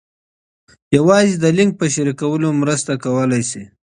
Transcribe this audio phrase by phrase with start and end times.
[0.97, 3.63] یوازې د لینک په شریکولو مرسته کولای سئ.